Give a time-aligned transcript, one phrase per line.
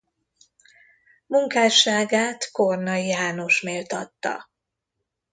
[1.27, 4.49] Munkásságát Kornai János méltatta.